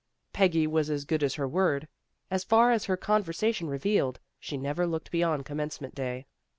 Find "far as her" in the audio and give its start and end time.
2.43-2.97